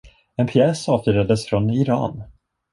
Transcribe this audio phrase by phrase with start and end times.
[0.37, 2.23] En pjäs avfyrades från Iran.